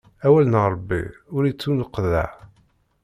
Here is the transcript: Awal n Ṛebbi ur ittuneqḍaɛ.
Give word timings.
Awal 0.25 0.45
n 0.51 0.55
Ṛebbi 0.71 1.01
ur 1.35 1.43
ittuneqḍaɛ. 1.45 2.29